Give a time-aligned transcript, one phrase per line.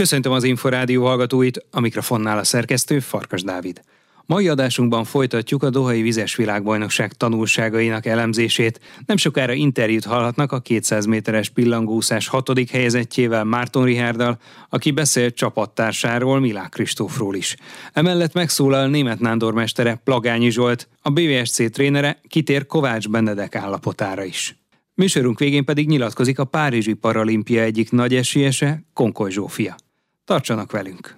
[0.00, 3.80] Köszöntöm az Inforádió hallgatóit, a mikrofonnál a szerkesztő Farkas Dávid.
[4.26, 8.80] Mai adásunkban folytatjuk a Dohai Vizes Világbajnokság tanulságainak elemzését.
[9.06, 16.40] Nem sokára interjút hallhatnak a 200 méteres pillangószás hatodik helyezettjével Márton Rihárdal, aki beszélt csapattársáról
[16.40, 17.56] Milák Kristófról is.
[17.92, 24.56] Emellett megszólal német nándormestere Plagányi Zsolt, a BVSC trénere kitér Kovács Benedek állapotára is.
[24.94, 29.76] Műsorunk végén pedig nyilatkozik a Párizsi Paralimpia egyik nagy esélyese, Konkoly Zsófia.
[30.30, 31.16] Tartsanak velünk!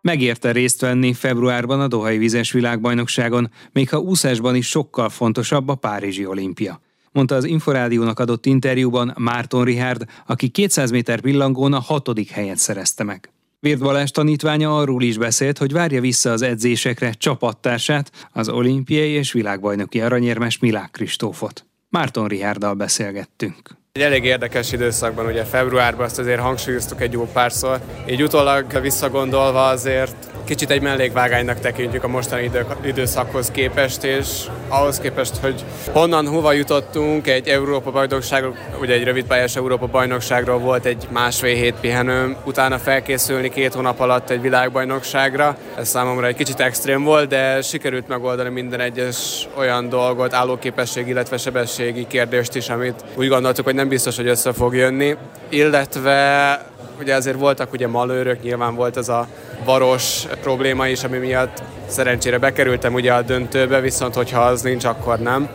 [0.00, 5.74] Megérte részt venni februárban a Dohai Vizes Világbajnokságon, még ha úszásban is sokkal fontosabb a
[5.74, 6.80] Párizsi olimpia
[7.12, 13.04] mondta az Inforádiónak adott interjúban Márton Rihárd, aki 200 méter pillangón a hatodik helyet szerezte
[13.04, 13.32] meg.
[13.60, 19.32] Vért Balázs tanítványa arról is beszélt, hogy várja vissza az edzésekre csapattársát, az olimpiai és
[19.32, 21.66] világbajnoki aranyérmes Milák Kristófot.
[21.88, 23.76] Márton Rihárdal beszélgettünk.
[23.98, 27.80] Egy elég érdekes időszakban, ugye februárban azt azért hangsúlyoztuk egy jó párszor.
[28.06, 34.26] Így utólag visszagondolva azért kicsit egy mellékvágánynak tekintjük a mostani idő, időszakhoz képest, és
[34.68, 38.44] ahhoz képest, hogy honnan, hova jutottunk, egy Európa bajnokság,
[38.80, 44.30] ugye egy rövidpályás Európa bajnokságról volt egy másfél hét pihenő, utána felkészülni két hónap alatt
[44.30, 45.56] egy világbajnokságra.
[45.78, 51.36] Ez számomra egy kicsit extrém volt, de sikerült megoldani minden egyes olyan dolgot, állóképesség, illetve
[51.36, 55.16] sebességi kérdést is, amit úgy gondoltuk, hogy nem biztos, hogy össze fog jönni.
[55.48, 56.60] Illetve
[57.00, 59.28] ugye azért voltak ugye malőrök, nyilván volt ez a
[59.64, 65.18] varos probléma is, ami miatt szerencsére bekerültem ugye a döntőbe, viszont hogyha az nincs, akkor
[65.18, 65.48] nem.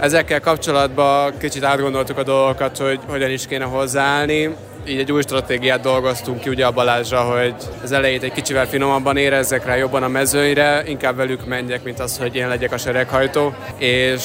[0.00, 4.54] Ezekkel kapcsolatban kicsit átgondoltuk a dolgokat, hogy hogyan is kéne hozzáállni.
[4.88, 9.16] Így egy új stratégiát dolgoztunk ki ugye a Balázsra, hogy az elejét egy kicsivel finomabban
[9.16, 13.54] érezzek rá jobban a mezőnyre, inkább velük menjek, mint az, hogy én legyek a sereghajtó,
[13.78, 14.22] és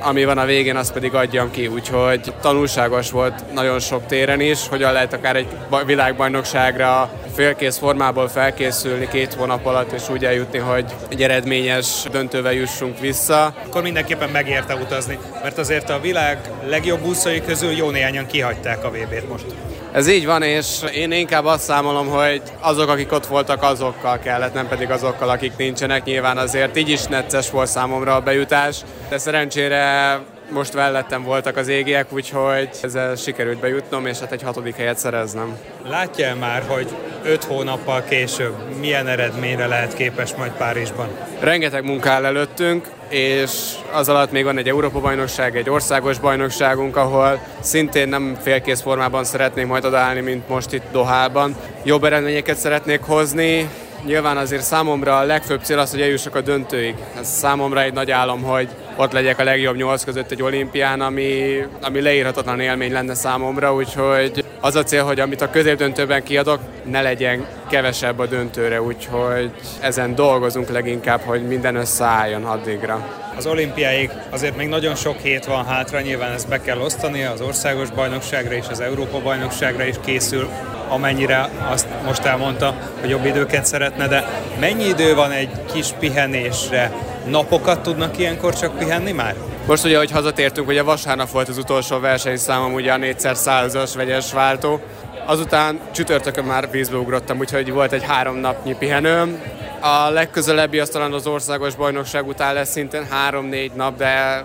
[0.00, 4.68] ami van a végén, azt pedig adjam ki, úgyhogy tanulságos volt nagyon sok téren is,
[4.68, 5.46] hogyan lehet akár egy
[5.86, 12.98] világbajnokságra félkész formából felkészülni két hónap alatt, és úgy eljutni, hogy egy eredményes döntővel jussunk
[12.98, 13.54] vissza.
[13.66, 18.90] Akkor mindenképpen megérte utazni, mert azért a világ legjobb úszói közül jó néhányan kihagyták a
[18.90, 19.75] VB-t most.
[19.96, 24.54] Ez így van, és én inkább azt számolom, hogy azok, akik ott voltak, azokkal kellett,
[24.54, 26.04] nem pedig azokkal, akik nincsenek.
[26.04, 28.76] Nyilván azért így is necces volt számomra a bejutás,
[29.08, 30.18] de szerencsére
[30.50, 35.58] most vellettem voltak az égiek, úgyhogy ezzel sikerült bejutnom, és hát egy hatodik helyet szereznem.
[35.88, 36.86] Látja már, hogy
[37.24, 41.08] öt hónappal később milyen eredményre lehet képes majd Párizsban?
[41.40, 43.50] Rengeteg munka áll előttünk, és
[43.92, 49.66] az alatt még van egy Európa-bajnokság, egy országos bajnokságunk, ahol szintén nem félkész formában szeretnék
[49.66, 51.56] majd odaállni, mint most itt Dohában.
[51.84, 53.68] Jobb eredményeket szeretnék hozni,
[54.04, 56.94] Nyilván azért számomra a legfőbb cél az, hogy eljussak a döntőig.
[57.18, 61.56] Ez számomra egy nagy álom, hogy ott legyek a legjobb nyolc között egy olimpián, ami,
[61.82, 67.02] ami leírhatatlan élmény lenne számomra, úgyhogy az a cél, hogy amit a középdöntőben kiadok, ne
[67.02, 73.24] legyen kevesebb a döntőre, úgyhogy ezen dolgozunk leginkább, hogy minden összeálljon addigra.
[73.36, 77.40] Az olimpiáig azért még nagyon sok hét van hátra, nyilván ezt be kell osztani, az
[77.40, 80.48] országos bajnokságra és az Európa bajnokságra is készül,
[80.88, 84.24] amennyire azt most elmondta, hogy jobb időket szeretne, de
[84.60, 86.92] mennyi idő van egy kis pihenésre?
[87.26, 89.34] Napokat tudnak ilyenkor csak pihenni már?
[89.66, 94.80] Most ugye, hogy hazatértünk, ugye vasárnap volt az utolsó versenyszámom, ugye a 4x100-as vegyes váltó.
[95.26, 99.42] Azután csütörtökön már vízbe ugrottam, úgyhogy volt egy három napnyi pihenőm.
[99.80, 104.44] A legközelebbi az talán az országos bajnokság után lesz szintén három-négy nap, de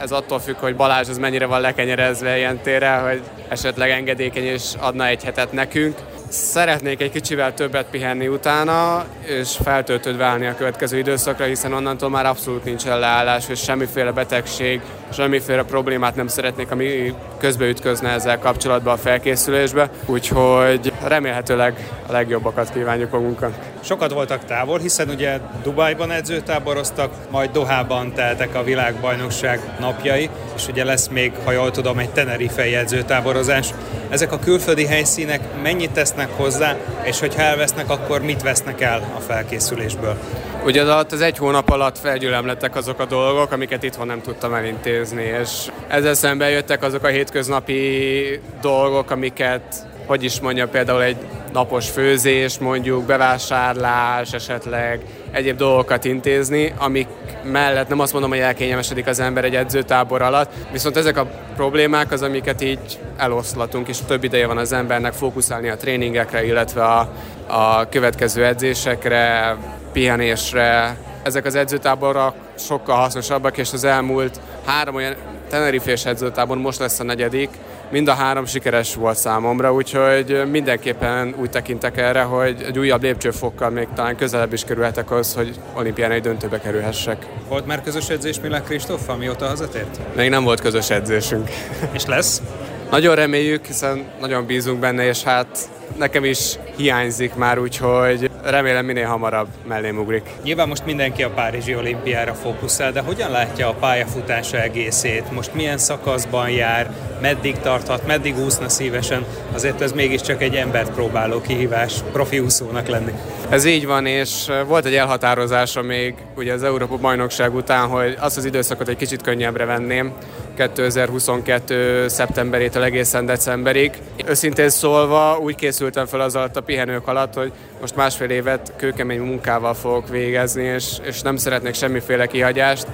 [0.00, 4.62] ez attól függ, hogy Balázs az mennyire van lekenyerezve ilyen térre, hogy esetleg engedékeny és
[4.78, 5.96] adna egy hetet nekünk.
[6.28, 12.26] Szeretnék egy kicsivel többet pihenni utána, és feltöltődve állni a következő időszakra, hiszen onnantól már
[12.26, 14.80] abszolút nincs leállás, és semmiféle betegség,
[15.12, 23.10] semmiféle problémát nem szeretnék, ami közbeütközne ezzel kapcsolatban a felkészülésbe, úgyhogy remélhetőleg a legjobbakat kívánjuk
[23.10, 23.54] magunknak.
[23.80, 30.84] Sokat voltak távol, hiszen ugye Dubajban edzőtáboroztak, majd Dohában teltek a világbajnokság napjai, és ugye
[30.84, 33.74] lesz még, ha jól tudom, egy tenerife edzőtáborozás.
[34.08, 39.20] Ezek a külföldi helyszínek mennyit tesznek hozzá, és hogyha elvesznek, akkor mit vesznek el a
[39.20, 40.16] felkészülésből?
[40.64, 44.54] Ugye az alatt az egy hónap alatt felgyülemlettek azok a dolgok, amiket itthon nem tudtam
[44.54, 51.16] elintézni, és ezzel szemben jöttek azok a hétköznapi dolgok, amiket, hogy is mondja, például egy
[51.52, 55.00] napos főzés, mondjuk bevásárlás, esetleg
[55.30, 57.08] egyéb dolgokat intézni, amik
[57.42, 62.12] mellett nem azt mondom, hogy elkényelmesedik az ember egy edzőtábor alatt, viszont ezek a problémák
[62.12, 67.12] az, amiket így eloszlatunk, és több ideje van az embernek fókuszálni a tréningekre, illetve a,
[67.48, 69.56] a következő edzésekre,
[69.92, 70.96] pihenésre.
[71.22, 75.14] Ezek az edzőtáborok sokkal hasznosabbak, és az elmúlt három olyan
[75.50, 77.48] Tenerife edzőtábor most lesz a negyedik,
[77.90, 83.70] mind a három sikeres volt számomra, úgyhogy mindenképpen úgy tekintek erre, hogy egy újabb lépcsőfokkal
[83.70, 87.26] még talán közelebb is kerülhetek az, hogy olimpián egy döntőbe kerülhessek.
[87.48, 90.16] Volt már közös edzés Milán Kristóffal, mióta hazatért?
[90.16, 91.50] Még nem volt közös edzésünk.
[91.92, 92.42] És lesz?
[92.90, 99.06] Nagyon reméljük, hiszen nagyon bízunk benne, és hát nekem is hiányzik már, úgyhogy remélem minél
[99.06, 100.30] hamarabb mellém ugrik.
[100.42, 105.32] Nyilván most mindenki a Párizsi olimpiára fókuszál, de hogyan látja a pályafutása egészét?
[105.32, 106.90] Most milyen szakaszban jár,
[107.20, 109.24] meddig tarthat, meddig úszna szívesen?
[109.54, 113.12] Azért ez mégiscsak egy embert próbáló kihívás profi úszónak lenni.
[113.48, 118.36] Ez így van, és volt egy elhatározása még ugye az Európa bajnokság után, hogy azt
[118.36, 120.12] az időszakot egy kicsit könnyebbre venném,
[120.58, 122.08] 2022.
[122.08, 123.92] szeptemberétől egészen decemberig.
[124.26, 129.20] Őszintén szólva úgy készültem fel az alatt a pihenők alatt, hogy most másfél évet kőkemény
[129.20, 132.86] munkával fogok végezni, és, és nem szeretnék semmiféle kihagyást.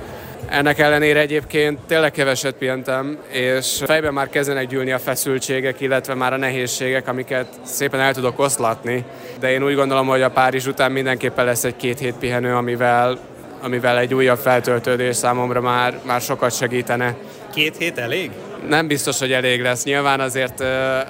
[0.49, 6.32] Ennek ellenére egyébként tényleg keveset pihentem, és fejben már kezdenek gyűlni a feszültségek, illetve már
[6.32, 9.05] a nehézségek, amiket szépen el tudok oszlatni.
[9.40, 13.19] De én úgy gondolom, hogy a Párizs után mindenképpen lesz egy két hét pihenő, amivel,
[13.64, 17.14] amivel egy újabb feltöltődés számomra már, már sokat segítene.
[17.55, 18.31] Két hét elég?
[18.69, 19.84] Nem biztos, hogy elég lesz.
[19.84, 20.61] Nyilván azért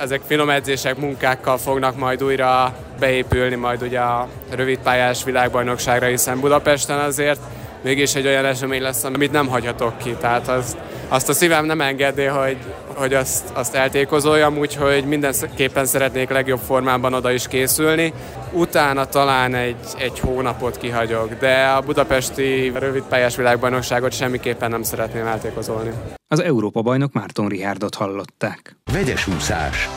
[0.01, 6.99] ezek finom edzések, munkákkal fognak majd újra beépülni majd ugye a rövidpályás világbajnokságra, hiszen Budapesten
[6.99, 7.41] azért
[7.83, 10.17] mégis egy olyan esemény lesz, amit nem hagyhatok ki.
[10.21, 10.77] Tehát az,
[11.09, 12.57] azt a szívem nem engedné, hogy,
[12.95, 18.13] hogy azt, azt eltékozoljam, úgyhogy mindenképpen szeretnék legjobb formában oda is készülni.
[18.55, 25.91] Utána talán egy, egy hónapot kihagyok, de a budapesti rövidpályás világbajnokságot semmiképpen nem szeretném eltékozolni.
[26.29, 28.77] Az Európa bajnok Márton Rihárdot hallották.
[28.93, 29.89] Vegyes úszás.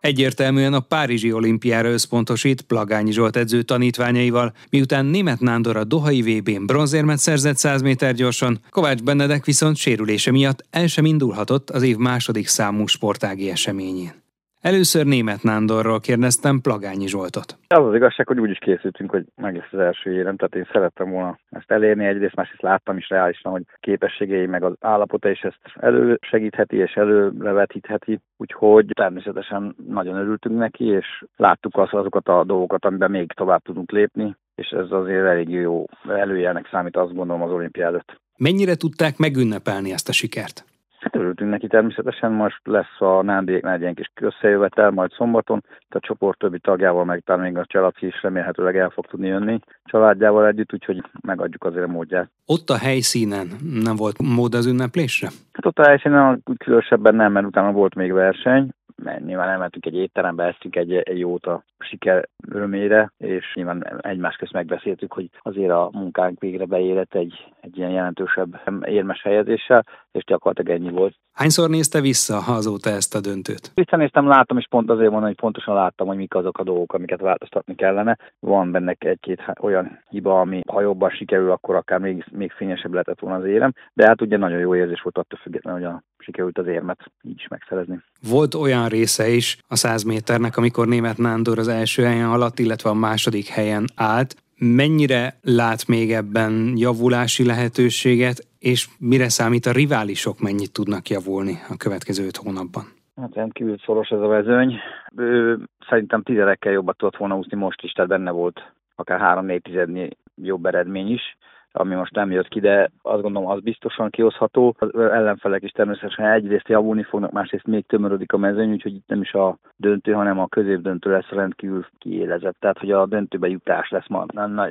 [0.00, 6.66] Egyértelműen a Párizsi olimpiára összpontosít Plagányi Zsolt edző tanítványaival, miután német Nándor a Dohai VB-n
[6.66, 11.96] bronzérmet szerzett 100 méter gyorsan, Kovács Benedek viszont sérülése miatt el sem indulhatott az év
[11.96, 14.26] második számú sportági eseményén.
[14.60, 17.58] Először német Nándorról kérdeztem Plagányi Zsoltot.
[17.66, 20.68] Az az igazság, hogy úgy is készültünk, hogy meg lesz az első érem, tehát én
[20.72, 22.06] szerettem volna ezt elérni.
[22.06, 28.20] Egyrészt másrészt láttam is reálisan, hogy képességei meg az állapota is ezt elősegítheti és előrevetítheti,
[28.36, 33.90] úgyhogy természetesen nagyon örültünk neki, és láttuk azt, azokat a dolgokat, amiben még tovább tudunk
[33.90, 38.20] lépni, és ez azért elég jó előjelnek számít, azt gondolom az olimpia előtt.
[38.36, 40.64] Mennyire tudták megünnepelni ezt a sikert?
[40.98, 46.00] Hát örültünk neki természetesen, most lesz a Nándiéknál egy ilyen kis összejövetel, majd szombaton, a
[46.00, 50.46] csoport többi tagjával, meg talán még a család is remélhetőleg el fog tudni jönni családjával
[50.46, 52.30] együtt, úgyhogy megadjuk azért a módját.
[52.46, 53.48] Ott a helyszínen
[53.82, 55.28] nem volt mód az ünneplésre?
[55.52, 58.70] Hát ott a helyszínen különösebben nem, mert utána volt még verseny,
[59.02, 64.36] mert nyilván elmentünk egy étterembe, esztünk egy, egy jót a siker örömére, és nyilván egymás
[64.36, 70.24] közt megbeszéltük, hogy azért a munkánk végre beérett egy, egy ilyen jelentősebb érmes helyezéssel, és
[70.24, 71.14] gyakorlatilag ennyi volt.
[71.32, 73.70] Hányszor nézte vissza azóta ezt a döntőt?
[73.74, 77.20] Visszanéztem, látom, és pont azért mondom, hogy pontosan láttam, hogy mik azok a dolgok, amiket
[77.20, 78.16] változtatni kellene.
[78.38, 83.20] Van benne egy-két olyan hiba, ami ha jobban sikerül, akkor akár még, még fényesebb lehetett
[83.20, 86.58] volna az érem, de hát ugye nagyon jó érzés volt attól függetlenül, hogy a, sikerült
[86.58, 87.98] az érmet így is megszerezni.
[88.30, 92.90] Volt olyan része is a 100 méternek, amikor német Nándor az első helyen alatt, illetve
[92.90, 100.40] a második helyen állt, mennyire lát még ebben javulási lehetőséget, és mire számít a riválisok,
[100.40, 102.84] mennyit tudnak javulni a következő öt hónapban?
[103.16, 104.74] Hát rendkívül szoros ez a vezőny.
[105.16, 105.58] Ő
[105.88, 110.66] szerintem tizedekkel jobbat tudott volna úszni most is, tehát benne volt akár három-négy tizednyi jobb
[110.66, 111.36] eredmény is
[111.78, 114.74] ami most nem jött ki, de azt gondolom, az biztosan kihozható.
[114.78, 119.20] Az ellenfelek is természetesen egyrészt javulni fognak, másrészt még tömörödik a mezőny, úgyhogy itt nem
[119.20, 122.56] is a döntő, hanem a középdöntő lesz rendkívül kiélezett.
[122.60, 124.24] Tehát, hogy a döntőbe jutás lesz ma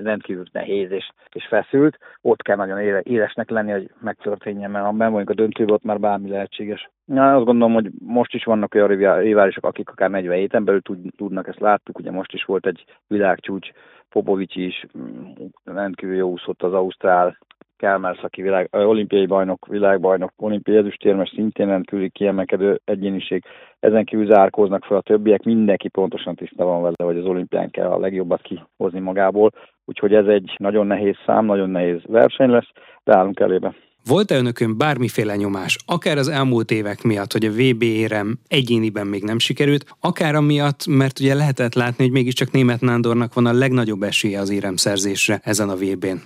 [0.04, 1.98] rendkívül nehéz és, és feszült.
[2.22, 6.30] Ott kell nagyon élesnek lenni, hogy megtörténjen, mert ha ben a döntőbe, ott már bármi
[6.30, 6.90] lehetséges.
[7.06, 10.82] Na, azt gondolom, hogy most is vannak olyan riválisok, akik akár 40 héten belül
[11.18, 13.72] tudnak, ezt láttuk, ugye most is volt egy világcsúcs,
[14.18, 15.32] Popovics is mm,
[15.66, 17.38] rendkívül jó úszott az Ausztrál
[17.78, 23.44] Kelmers, aki világ, olimpiai bajnok, világbajnok, olimpiai ezüstérmes, szintén rendkívül kiemelkedő egyéniség.
[23.80, 27.90] Ezen kívül zárkóznak fel a többiek, mindenki pontosan tiszta van vele, hogy az olimpián kell
[27.90, 29.52] a legjobbat kihozni magából.
[29.86, 32.72] Úgyhogy ez egy nagyon nehéz szám, nagyon nehéz verseny lesz,
[33.04, 33.74] de állunk elébe.
[34.08, 39.24] Volt-e önökön bármiféle nyomás, akár az elmúlt évek miatt, hogy a VB érem egyéniben még
[39.24, 44.02] nem sikerült, akár amiatt, mert ugye lehetett látni, hogy mégiscsak német Nándornak van a legnagyobb
[44.02, 46.18] esélye az éremszerzésre ezen a VB-n?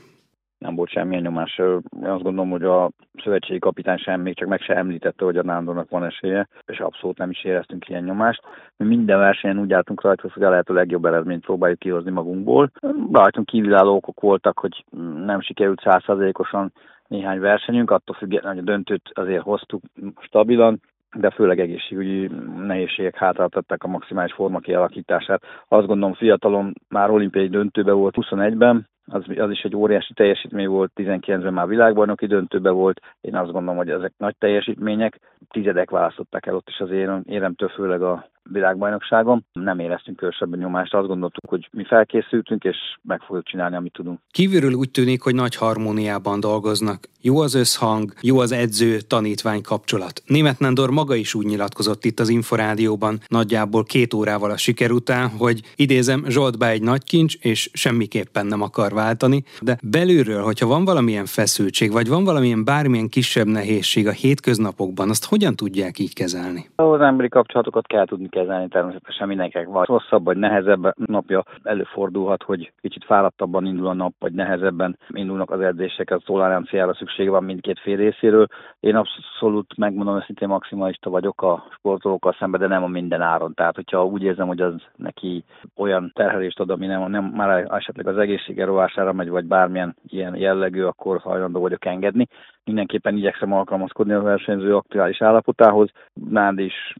[0.62, 1.58] nem volt semmilyen nyomás.
[1.58, 2.92] Én azt gondolom, hogy a
[3.24, 7.18] szövetségi kapitány sem még csak meg se említette, hogy a Nándornak van esélye, és abszolút
[7.18, 8.42] nem is éreztünk ilyen nyomást.
[8.78, 12.72] Mi minden versenyen úgy álltunk rajta, hogy a lehető legjobb eredményt próbáljuk kihozni magunkból.
[13.12, 14.86] Rajtunk kívülálló okok voltak, hogy
[15.26, 16.74] nem sikerült százszerzékosan
[17.12, 19.84] néhány versenyünk, attól függetlenül, hogy a döntőt azért hoztuk
[20.20, 20.82] stabilan,
[21.16, 25.44] de főleg egészségügyi nehézségek hátráltatták a maximális forma kialakítását.
[25.68, 30.92] Azt gondolom fiatalon már olimpiai döntőbe volt 21-ben, az, az is egy óriási teljesítmény volt,
[30.96, 36.56] 19-ben már világbajnoki döntőbe volt, én azt gondolom, hogy ezek nagy teljesítmények, tizedek választották el
[36.56, 39.46] ott is az érem, éremtől, főleg a világbajnokságon.
[39.54, 44.20] Nem éreztünk különösebben nyomást, azt gondoltuk, hogy mi felkészültünk, és meg fogjuk csinálni, amit tudunk.
[44.32, 47.00] Kívülről úgy tűnik, hogy nagy harmóniában dolgoznak.
[47.24, 50.22] Jó az összhang, jó az edző-tanítvány kapcsolat.
[50.26, 55.30] Német Nándor maga is úgy nyilatkozott itt az Inforádióban nagyjából két órával a siker után,
[55.30, 60.86] hogy idézem, Zsoltba egy nagy kincs, és semmiképpen nem akar váltani, de belülről, hogyha van
[60.86, 66.70] valamilyen feszültség, vagy van valamilyen bármilyen kisebb nehézség a hétköznapokban, azt hogyan tudják így kezelni?
[66.76, 71.44] Az emberi kapcsolatokat kell tudni kezelni, természetesen mindenkinek van rosszabb vagy nehezebb napja.
[71.64, 77.10] Előfordulhat, hogy kicsit fáradtabban indul a nap, vagy nehezebben indulnak az edzések, az toleranciára szükség
[77.16, 78.48] van mindkét fél részéről.
[78.80, 83.54] Én abszolút megmondom, hogy szintén maximalista vagyok a sportolókkal szemben, de nem a minden áron.
[83.54, 85.44] Tehát, hogyha úgy érzem, hogy az neki
[85.76, 90.36] olyan terhelést ad, ami nem, nem már esetleg az egészsége rovására megy, vagy bármilyen ilyen
[90.36, 92.28] jellegű, akkor hajlandó vagyok engedni.
[92.66, 95.90] Mindenképpen igyekszem alkalmazkodni a versenyző aktuális állapotához.
[96.14, 96.96] Nád is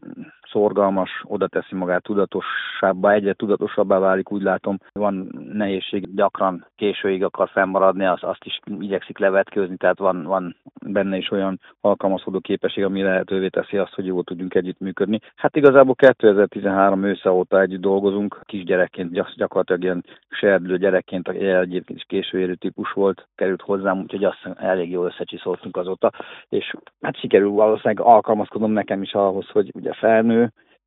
[0.52, 4.78] szorgalmas, oda teszi magát tudatosabbá, egyre tudatosabbá válik, úgy látom.
[4.92, 10.56] Van nehézség, gyakran későig akar fennmaradni, azt, azt is igyekszik levetkőzni, tehát van, van
[10.86, 15.20] benne is olyan alkalmazkodó képesség, ami lehetővé teszi azt, hogy jól tudjunk együttműködni.
[15.36, 22.54] Hát igazából 2013 ősze óta együtt dolgozunk, kisgyerekként, gyakorlatilag ilyen serdülő gyerekként, egyébként is későérő
[22.54, 26.12] típus volt, került hozzám, úgyhogy azt elég jól összecsiszoltunk azóta,
[26.48, 30.41] és hát sikerül valószínűleg alkalmazkodom nekem is ahhoz, hogy ugye felnő,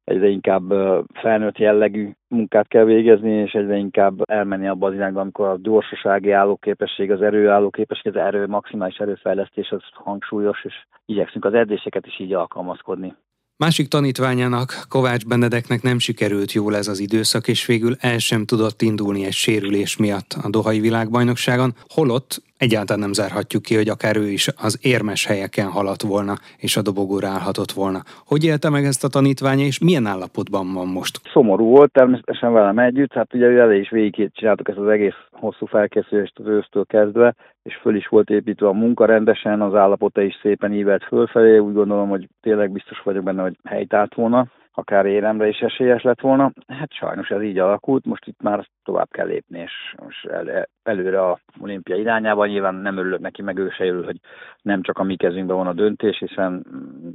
[0.06, 0.74] egyre inkább
[1.14, 6.32] felnőtt jellegű munkát kell végezni, és egyre inkább elmenni abba az irányba, amikor a gyorsasági
[6.32, 12.34] állóképesség, az erőállóképesség, az erő maximális erőfejlesztés az hangsúlyos, és igyekszünk az edzéseket is így
[12.34, 13.16] alkalmazkodni.
[13.58, 18.82] Másik tanítványának, Kovács Benedeknek nem sikerült jól ez az időszak, és végül el sem tudott
[18.82, 24.28] indulni egy sérülés miatt a Dohai világbajnokságon, holott egyáltalán nem zárhatjuk ki, hogy akár ő
[24.30, 28.02] is az érmes helyeken haladt volna, és a dobogóra állhatott volna.
[28.26, 31.20] Hogy élte meg ezt a tanítványa, és milyen állapotban van most?
[31.34, 35.66] Szomorú volt természetesen velem együtt, hát ugye elég is végig csináltuk ezt az egész hosszú
[35.66, 40.40] felkészülést az ősztől kezdve, és föl is volt építve a munka rendesen, az állapota is
[40.42, 45.06] szépen ívelt fölfelé, úgy gondolom, hogy tényleg biztos vagyok benne, hogy helyt állt volna akár
[45.06, 46.52] éremre is esélyes lett volna.
[46.68, 49.72] Hát sajnos ez így alakult, most itt már tovább kell lépni, és
[50.04, 52.46] most el, előre a olimpia irányába.
[52.46, 54.20] Nyilván nem örülök neki, meg ő se örül, hogy
[54.62, 56.66] nem csak a mi kezünkben van a döntés, hiszen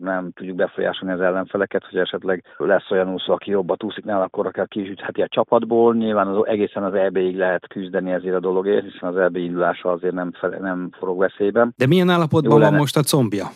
[0.01, 4.47] nem tudjuk befolyásolni az ellenfeleket, hogy esetleg lesz olyan úszó, aki jobbat úszik nála, akkor
[4.47, 5.95] akár kizsütheti a csapatból.
[5.95, 10.15] Nyilván az, egészen az EB-ig lehet küzdeni ezért a dologért, hiszen az EB indulása azért
[10.15, 11.75] nem, fele, nem forog veszélyben.
[11.77, 13.47] De milyen állapotban van most a combja?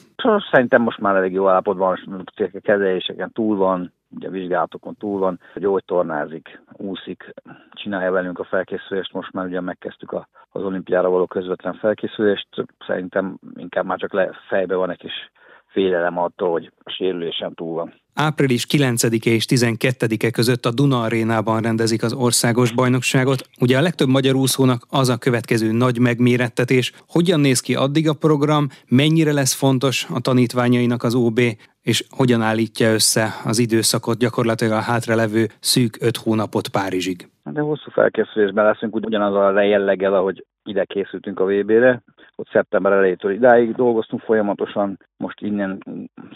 [0.51, 1.99] Szerintem most már elég jó állapotban,
[2.55, 7.35] a kezeléseken túl van, ugye vizsgálatokon túl van, hogy tornázik, úszik,
[7.71, 12.49] csinálja velünk a felkészülést, most már ugye megkezdtük a, az olimpiára való közvetlen felkészülést,
[12.87, 15.31] szerintem inkább már csak le, fejbe van egy kis
[15.75, 17.95] félelem attól, hogy a sérülésen túl van.
[18.15, 23.41] Április 9-e és 12-e között a Duna arénában rendezik az országos bajnokságot.
[23.61, 26.93] Ugye a legtöbb magyar úszónak az a következő nagy megmérettetés.
[27.09, 31.41] Hogyan néz ki addig a program, mennyire lesz fontos a tanítványainak az OB,
[31.83, 37.29] és hogyan állítja össze az időszakot gyakorlatilag a hátralevő szűk öt hónapot Párizsig?
[37.45, 42.03] De hosszú felkészülésben leszünk ugyanaz a jelleggel, ahogy ide készültünk a VB-re.
[42.37, 45.83] Ott szeptember elejétől idáig dolgoztunk folyamatosan, most innen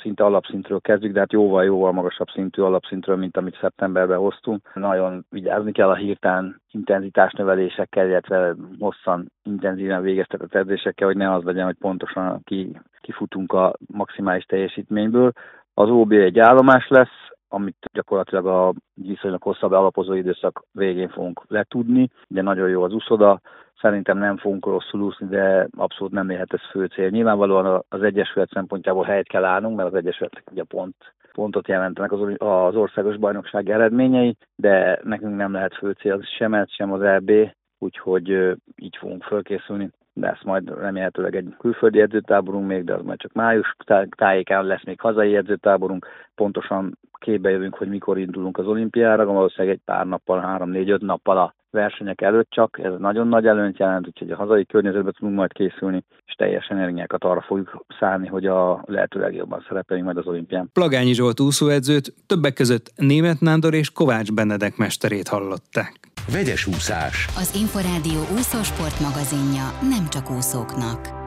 [0.00, 4.70] szinte alapszintről kezdjük, de hát jóval-jóval magasabb szintű alapszintről, mint amit szeptemberben hoztunk.
[4.74, 11.42] Nagyon vigyázni kell a hirtelen intenzitás növelésekkel, illetve hosszan intenzíven végeztetett edzésekkel, hogy ne az
[11.44, 15.32] legyen, hogy pontosan ki, kifutunk a maximális teljesítményből.
[15.74, 22.10] Az OB egy állomás lesz, amit gyakorlatilag a viszonylag hosszabb alapozó időszak végén fogunk letudni.
[22.28, 23.40] Ugye nagyon jó az uszoda,
[23.80, 27.08] szerintem nem fogunk rosszul úszni, de abszolút nem lehet ez fő cél.
[27.08, 30.94] Nyilvánvalóan az Egyesület szempontjából helyet kell állnunk, mert az Egyesületek ugye pont,
[31.32, 36.70] pontot jelentenek az, az országos bajnokság eredményei, de nekünk nem lehet fő cél sem ez,
[36.70, 37.30] sem az EB,
[37.78, 43.32] úgyhogy így fogunk fölkészülni lesz majd remélhetőleg egy külföldi edzőtáborunk még, de az majd csak
[43.32, 43.76] május
[44.16, 46.06] tájékán lesz még hazai edzőtáborunk.
[46.34, 51.54] Pontosan képbe jövünk, hogy mikor indulunk az olimpiára, valószínűleg egy pár nappal, három-négy-öt nappal a
[51.70, 56.04] versenyek előtt csak, ez nagyon nagy előnyt jelent, úgyhogy a hazai környezetben tudunk majd készülni,
[56.26, 60.70] és teljes energiákat arra fogjuk szállni, hogy a lehető legjobban szerepeljünk majd az olimpián.
[60.72, 65.94] Plagányi Zsolt úszóedzőt többek között Német Nándor és Kovács Benedek mesterét hallották.
[66.32, 67.26] Vegyes úszás.
[67.36, 71.17] Az Inforádió úszósport magazinja nem csak úszóknak.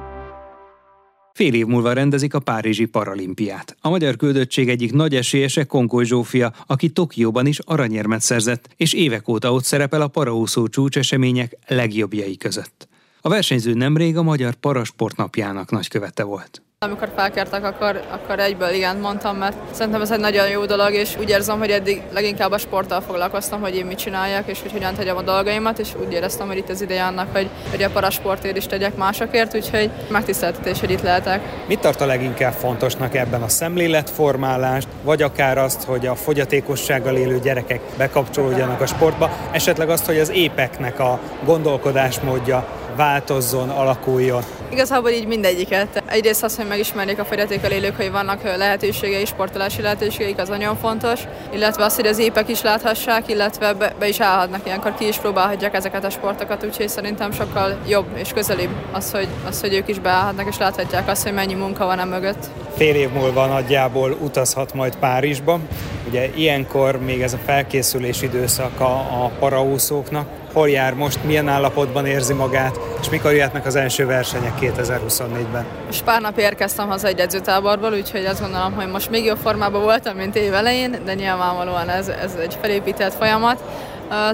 [1.41, 3.77] Fél év múlva rendezik a Párizsi Paralimpiát.
[3.81, 9.27] A magyar küldöttség egyik nagy esélyese Konkoly Zsófia, aki Tokióban is aranyérmet szerzett, és évek
[9.27, 12.87] óta ott szerepel a paraúszó csúcsesemények legjobbjai között.
[13.21, 16.61] A versenyző nemrég a Magyar Parasport napjának nagykövete volt.
[16.85, 21.15] Amikor felkértek, akkor, akkor egyből igen mondtam, mert szerintem ez egy nagyon jó dolog, és
[21.19, 24.93] úgy érzem, hogy eddig leginkább a sporttal foglalkoztam, hogy én mit csináljak, és hogy hogyan
[24.93, 28.57] tegyem a dolgaimat, és úgy éreztem, hogy itt az ideje annak, hogy, hogy a parasportért
[28.57, 31.41] is tegyek másokért, úgyhogy megtiszteltetés, hogy itt lehetek.
[31.67, 37.39] Mit tart a leginkább fontosnak ebben a szemléletformálást, vagy akár azt, hogy a fogyatékossággal élő
[37.39, 44.43] gyerekek bekapcsolódjanak a sportba, esetleg azt, hogy az épeknek a gondolkodásmódja változzon, alakuljon?
[44.71, 46.03] Igazából így mindegyiket.
[46.05, 51.19] Egyrészt az, hogy megismerjék a fogyatékkal élők, hogy vannak lehetőségei, sportolási lehetőségeik, az nagyon fontos,
[51.53, 55.17] illetve az, hogy az épek is láthassák, illetve be, be is állhatnak ilyenkor, ki is
[55.17, 59.87] próbálhatják ezeket a sportokat, úgyhogy szerintem sokkal jobb és közelibb az, hogy, az, hogy ők
[59.87, 62.49] is beállhatnak és láthatják azt, hogy mennyi munka van e mögött.
[62.75, 65.59] Fél év múlva nagyjából utazhat majd Párizsba.
[66.07, 72.33] Ugye ilyenkor még ez a felkészülés időszaka a paraúszóknak, hol jár most, milyen állapotban érzi
[72.33, 75.65] magát, és mikor jöhetnek az első versenyek 2024-ben.
[75.85, 79.81] Most pár nap érkeztem haza egy edzőtáborból, úgyhogy azt gondolom, hogy most még jobb formában
[79.81, 83.63] voltam, mint év elején, de nyilvánvalóan ez, ez egy felépített folyamat.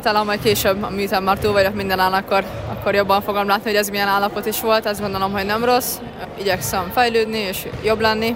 [0.01, 3.89] Talán majd később, miután már túl vagyok minden akkor, akkor jobban fogom látni, hogy ez
[3.89, 4.85] milyen állapot is volt.
[4.85, 5.95] Azt gondolom, hogy nem rossz.
[6.39, 8.35] Igyekszem fejlődni és jobb lenni.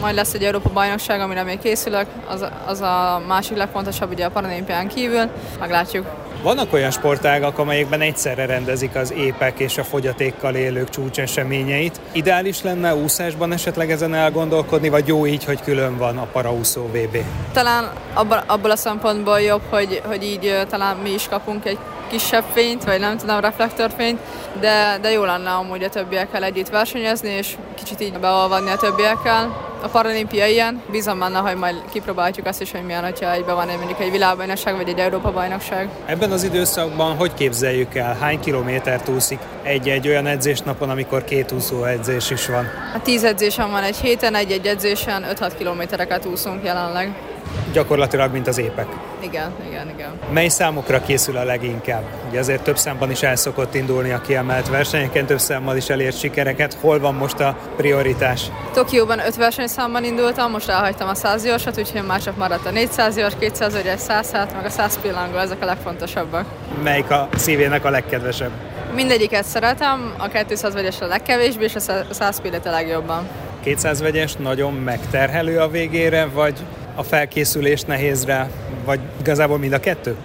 [0.00, 2.06] Majd lesz egy Európa bajnokság, amire még készülök.
[2.28, 5.30] Az, az a másik legfontosabb ugye a paralimpián kívül.
[5.60, 6.06] Meglátjuk.
[6.42, 12.00] Vannak olyan sportágak, amelyekben egyszerre rendezik az épek és a fogyatékkal élők csúcseseményeit.
[12.12, 17.16] Ideális lenne úszásban esetleg ezen elgondolkodni, vagy jó így, hogy külön van a paraúszó VB?
[17.52, 21.78] Talán abban, abból a szempontból jobb, hogy, hogy így talán mi is kapunk egy
[22.12, 24.18] kisebb fényt, vagy nem tudom, reflektorfényt,
[24.60, 29.70] de, de jó lenne amúgy a többiekkel együtt versenyezni, és kicsit így beolvadni a többiekkel.
[29.82, 33.66] A paralimpia ilyen, bízom benne, hogy majd kipróbáljuk azt is, hogy milyen, hogyha egyben van
[33.66, 35.88] mondjuk egy világbajnokság, vagy egy Európa bajnokság.
[36.06, 41.84] Ebben az időszakban hogy képzeljük el, hány kilométert úszik egy-egy olyan edzésnapon, amikor két úszó
[41.84, 42.66] edzés is van?
[42.94, 47.31] A tíz edzésem van egy héten, egy-egy edzésen 5-6 kilométereket úszunk jelenleg
[47.72, 48.86] gyakorlatilag, mint az épek.
[49.20, 50.10] Igen, igen, igen.
[50.32, 52.02] Mely számokra készül a leginkább?
[52.28, 56.18] Ugye azért több számban is el szokott indulni a kiemelt versenyeken, több számmal is elért
[56.18, 56.76] sikereket.
[56.80, 58.50] Hol van most a prioritás?
[58.74, 63.34] Tokióban öt versenyszámban indultam, most elhagytam a 100 gyorsat, úgyhogy másnap maradt a 400 gyors,
[63.38, 66.44] 200 egy 100 hát, meg a 100 pillangó, ezek a legfontosabbak.
[66.82, 68.50] Melyik a szívének a legkedvesebb?
[68.94, 73.28] Mindegyiket szeretem, a 200 vegyes a legkevésbé, és a 100 pillet a legjobban.
[73.62, 76.54] 200 vegyes nagyon megterhelő a végére, vagy
[76.94, 78.50] a felkészülés nehézre,
[78.84, 80.16] vagy igazából mind a kettő?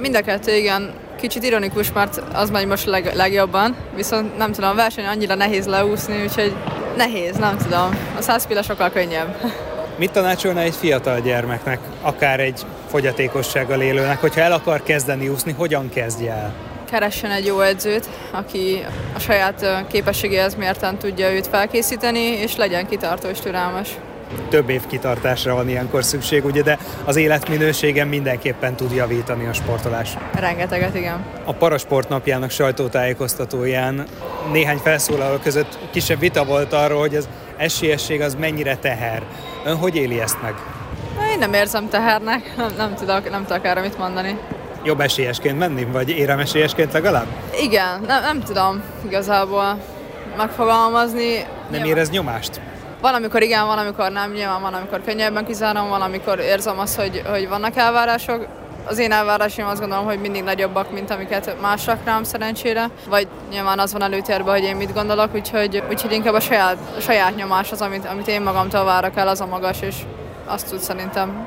[0.00, 0.90] Mind a kettő, igen.
[1.20, 5.66] Kicsit ironikus, mert az megy most leg, legjobban, viszont nem tudom, a verseny annyira nehéz
[5.66, 6.54] leúszni, úgyhogy
[6.96, 7.98] nehéz, nem tudom.
[8.18, 9.36] A 100 pilla sokkal könnyebb.
[9.98, 15.88] Mit tanácsolna egy fiatal gyermeknek, akár egy fogyatékossággal élőnek, hogyha el akar kezdeni úszni, hogyan
[15.88, 16.54] kezdje el?
[16.90, 23.28] keressen egy jó edzőt, aki a saját képességéhez mérten tudja őt felkészíteni, és legyen kitartó
[23.28, 23.88] és türelmes
[24.48, 30.16] több év kitartásra van ilyenkor szükség, ugye, de az életminőségen mindenképpen tud javítani a sportolás.
[30.34, 31.24] Rengeteget, igen.
[31.44, 34.06] A Parasport napjának sajtótájékoztatóján
[34.52, 39.22] néhány felszólaló között kisebb vita volt arról, hogy az esélyesség az mennyire teher.
[39.64, 40.54] Ön hogy éli ezt meg?
[41.32, 44.38] Én nem érzem tehernek, nem, nem, tudok, nem tudok erre mit mondani.
[44.84, 47.26] Jobb esélyesként menni, vagy érem esélyesként legalább?
[47.62, 49.78] Igen, nem, nem tudom igazából
[50.36, 51.34] megfogalmazni.
[51.36, 51.88] Nem Nyilván.
[51.88, 52.60] érez nyomást?
[53.02, 57.00] Van, amikor igen, van, amikor nem, nyilván van, amikor könnyebben kizárom, van, amikor érzem azt,
[57.00, 58.46] hogy, hogy vannak elvárások.
[58.86, 63.78] Az én elvárásaim azt gondolom, hogy mindig nagyobbak, mint amiket mások rám szerencsére, vagy nyilván
[63.78, 67.72] az van előtérben, hogy én mit gondolok, úgyhogy, úgyhogy inkább a saját, a saját nyomás
[67.72, 69.96] az, amit, amit én magamtól várok el, az a magas, és
[70.46, 71.46] azt tud szerintem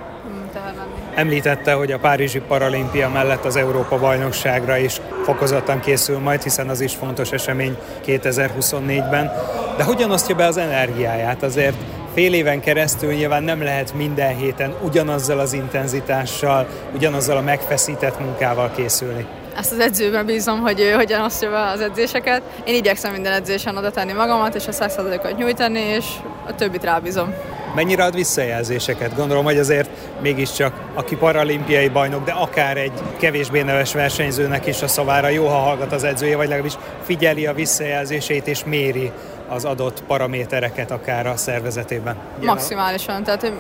[1.16, 6.82] Említette, hogy a Párizsi Paralimpia mellett az Európa bajnokságra is fokozottan készül majd, hiszen az
[6.82, 9.32] is fontos esemény 2024-ben.
[9.78, 11.44] De hogyan osztja be az energiáját?
[11.44, 11.76] Azért
[12.14, 18.72] fél éven keresztül nyilván nem lehet minden héten ugyanazzal az intenzitással, ugyanazzal a megfeszített munkával
[18.76, 19.26] készülni.
[19.58, 22.42] Ezt az edzőben bízom, hogy ő hogyan osztja be az edzéseket.
[22.66, 26.06] Én igyekszem minden edzésen oda tenni magamat, és a százszerzalékot nyújtani, és
[26.48, 27.34] a többit rábízom.
[27.76, 29.16] Mennyire ad visszajelzéseket?
[29.16, 29.90] Gondolom, hogy azért
[30.22, 35.58] mégiscsak aki paralimpiai bajnok, de akár egy kevésbé neves versenyzőnek is a szavára jó, ha
[35.58, 39.12] hallgat az edzője, vagy legalábbis figyeli a visszajelzését és méri
[39.50, 42.16] az adott paramétereket akár a szervezetében.
[42.42, 43.52] Maximálisan, tehát ő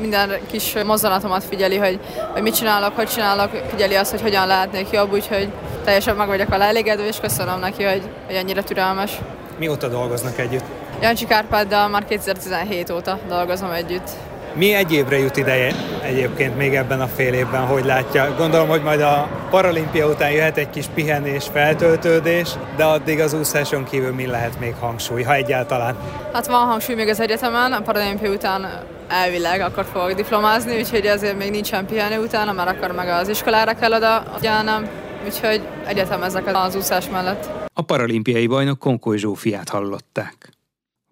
[0.00, 2.00] minden kis mozzanatomat figyeli, hogy,
[2.32, 5.48] hogy mit csinálok, hogy csinálok, figyeli azt, hogy hogyan lehetnék jobb, úgyhogy
[5.84, 9.12] teljesen meg vagyok vele elégedve, és köszönöm neki, hogy, hogy ennyire türelmes.
[9.58, 10.64] Mióta dolgoznak együtt?
[11.00, 14.10] Jancsi Kárpáddal már 2017 óta dolgozom együtt.
[14.54, 18.34] Mi egyébre jut ideje egyébként még ebben a fél évben, hogy látja?
[18.36, 23.84] Gondolom, hogy majd a paralimpia után jöhet egy kis pihenés, feltöltődés, de addig az úszáson
[23.84, 25.96] kívül mi lehet még hangsúly, ha egyáltalán?
[26.32, 31.38] Hát van hangsúly még az egyetemen, a paralimpia után elvileg akkor fogok diplomázni, úgyhogy ezért
[31.38, 34.88] még nincsen pihenő utána, mert akkor meg az iskolára kell oda gyánom,
[35.24, 37.48] úgyhogy egyetem ezek az úszás mellett.
[37.74, 40.57] A paralimpiai bajnok Konkoly Zsófiát hallották.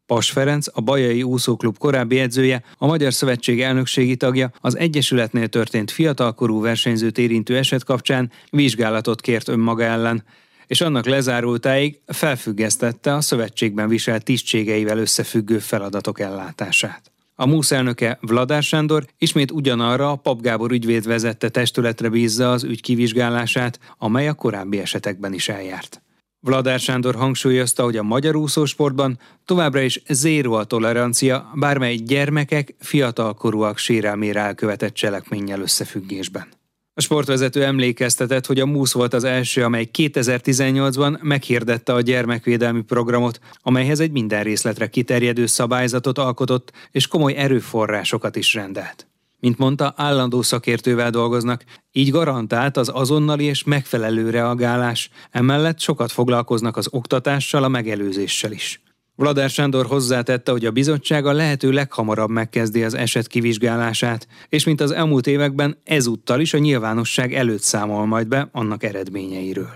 [0.06, 5.90] Pas Ferenc, a Bajai Úszóklub korábbi edzője, a Magyar Szövetség elnökségi tagja az Egyesületnél történt
[5.90, 10.24] fiatalkorú versenyzőt érintő eset kapcsán vizsgálatot kért önmaga ellen,
[10.66, 17.10] és annak lezárultáig felfüggesztette a szövetségben viselt tisztségeivel összefüggő feladatok ellátását.
[17.34, 22.64] A MUSZ elnöke Vladár Sándor ismét ugyanarra a Pap Gábor ügyvéd vezette testületre bízza az
[22.64, 26.00] ügy kivizsgálását, amely a korábbi esetekben is eljárt.
[26.46, 33.78] Vladár Sándor hangsúlyozta, hogy a magyar úszósportban továbbra is zéró a tolerancia bármely gyermekek, fiatalkorúak
[33.78, 36.46] sérelmére elkövetett cselekménnyel összefüggésben.
[36.94, 43.40] A sportvezető emlékeztetett, hogy a MUSZ volt az első, amely 2018-ban meghirdette a gyermekvédelmi programot,
[43.62, 49.06] amelyhez egy minden részletre kiterjedő szabályzatot alkotott és komoly erőforrásokat is rendelt.
[49.46, 56.76] Mint mondta, állandó szakértővel dolgoznak, így garantált az azonnali és megfelelő reagálás, emellett sokat foglalkoznak
[56.76, 58.82] az oktatással, a megelőzéssel is.
[59.14, 64.80] Vladár Sándor hozzátette, hogy a bizottság a lehető leghamarabb megkezdi az eset kivizsgálását, és mint
[64.80, 69.74] az elmúlt években ezúttal is a nyilvánosság előtt számol majd be annak eredményeiről.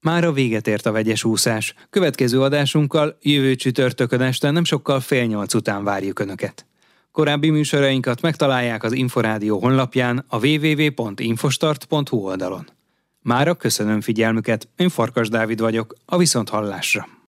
[0.00, 1.74] Már a véget ért a vegyes úszás.
[1.90, 6.65] Következő adásunkkal jövő csütörtökön este nem sokkal fél nyolc után várjuk Önöket.
[7.16, 12.68] Korábbi műsorainkat megtalálják az Inforádió honlapján a www.infostart.hu oldalon.
[13.22, 17.15] Mára köszönöm figyelmüket, én Farkas Dávid vagyok, a Viszonthallásra.